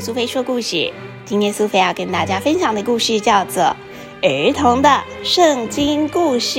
[0.00, 0.92] 苏菲说故事。
[1.24, 3.64] 今天苏菲要跟大家分享的故事叫做
[4.22, 6.58] 《儿童的圣经故事》，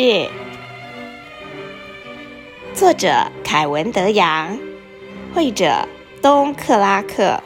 [2.73, 4.57] 作者凯文·德扬，
[5.33, 5.87] 绘者
[6.21, 7.41] 东克拉克，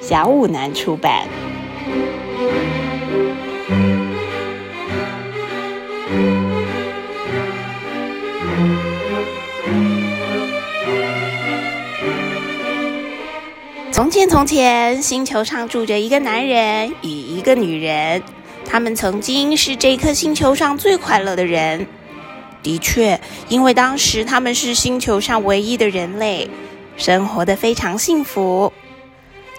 [0.00, 1.26] 小五南出版。
[14.08, 18.22] 从前，从前，星球上住着一个男人与一个女人。
[18.64, 21.86] 他们曾经是这颗星球上最快乐的人。
[22.62, 26.48] 的确，因为当时他们是星球上唯一的人类，
[26.96, 28.72] 生活的非常幸福。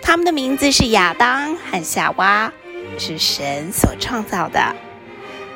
[0.02, 2.52] 他们的名字是亚当和夏娃，
[2.98, 4.76] 是神所创造的。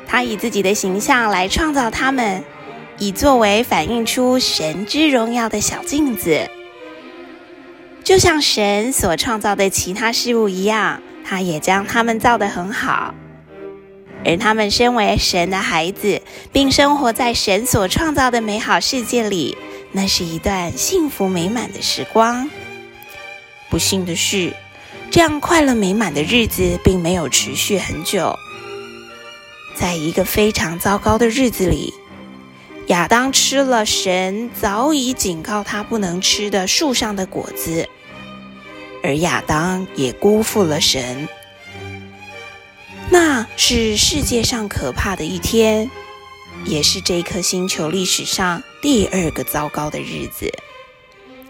[0.06, 2.44] 他以自己的形象来创造他们，
[2.98, 6.48] 以作为反映出神之荣耀的小镜子。
[8.14, 13.12] 就像神所创造的其他事物一样，他也将他们造得很好。
[14.24, 19.58] 而他们身为神的孩子，并生活在神所创造的美好世界里，
[19.90, 22.48] 那是一段幸福美满的时光。
[23.68, 24.52] 不幸的是，
[25.10, 28.38] 这样快乐美满的日子并没有持续很久。
[29.74, 31.92] 在一个非常糟糕的日子里。
[32.88, 37.88] 亚当吃了神早已警告他不能吃的树上的果子，
[39.04, 41.28] 而亚当也辜负了神。
[43.10, 45.90] 那是世界上可怕的一天，
[46.64, 50.50] 也是这颗星球历史上第二个糟糕的日子。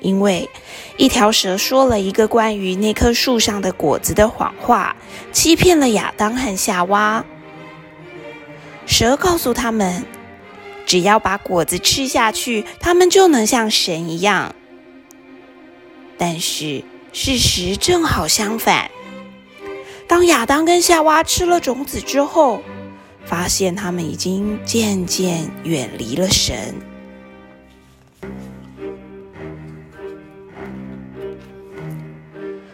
[0.00, 0.50] 因为
[0.98, 4.96] 一条蛇说了一个关于那棵树上的果子的谎话，
[5.32, 7.24] 欺骗了亚当和夏娃。
[8.84, 10.04] 蛇告诉他们。
[10.86, 14.54] 只要把果子吃下去，他们就能像神一样。
[16.18, 18.90] 但是事实正好相反。
[20.08, 22.60] 当亚当跟夏娃吃了种子之后，
[23.24, 26.74] 发现他们已经渐渐远离了神。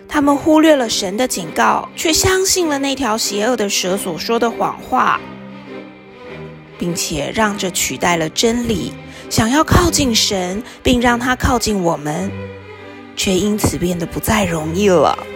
[0.08, 5.20] 他们忽略了神的警告，却相信了那条邪恶的蛇所说的谎话。
[6.78, 8.90] 并且让这取代了真理，
[9.28, 12.32] 想要靠近神，并让他靠近我们，
[13.22, 15.26] 却因此变得不再容易了。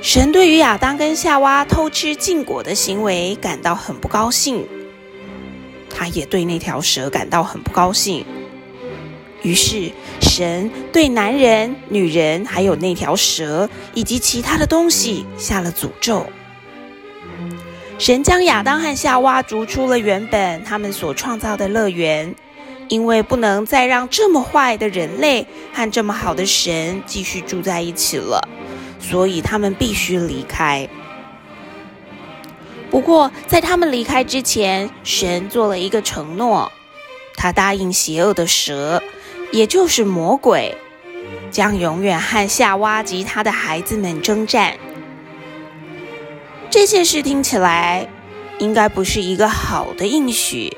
[0.00, 4.66] 神对于亚当跟夏娃偷吃禁果的行为感到很不高兴，
[5.90, 8.24] 他也对那条蛇感到很不高兴。
[9.42, 9.92] 于是，
[10.22, 16.26] 神对男人、女人，还有那条蛇以及其他的东西下了诅咒。
[17.98, 22.34] 神将亚当和夏娃逐出了原本他们所创造的乐园，
[22.88, 28.48] 因为不能再让这么坏的人类和这么好的神继续住在一起了，
[29.00, 30.88] 所以他们必须离开。
[32.90, 36.70] 不过，在他们离开之前，神做了一个承诺，
[37.36, 39.02] 他答应邪恶的蛇，
[39.50, 40.76] 也就是魔鬼，
[41.50, 44.76] 将永远和夏娃及他的孩子们征战。
[46.70, 48.08] 这件事听起来
[48.58, 50.76] 应该不是一个好的应许。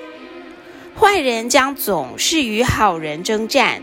[0.98, 3.82] 坏人将总是与好人征战，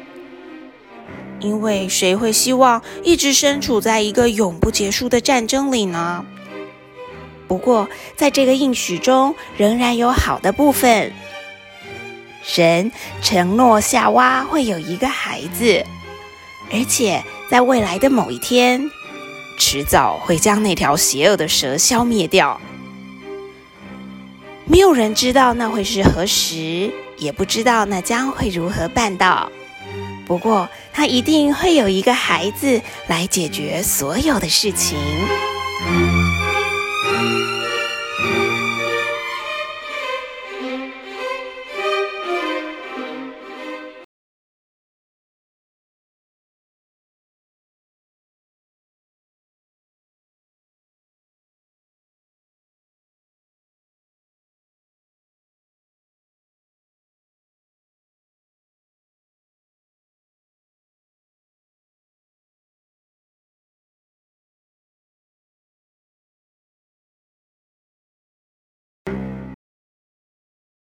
[1.40, 6.26] 因为谁会希望一直身处在一个永不结束的战争里呢？
[7.48, 11.14] 不过，在这个应许中，仍然有好的部分。
[12.42, 12.92] 神
[13.22, 15.86] 承诺夏娃会有一个孩子，
[16.72, 18.90] 而且在未来的某一天。
[19.60, 22.60] 迟早会将那条邪恶的蛇消灭掉。
[24.66, 29.52] 没有人知道那会是何时，也不知道那将会如何办到。
[30.26, 34.98] 不过，他一定会有一个孩子来解决所有的事情。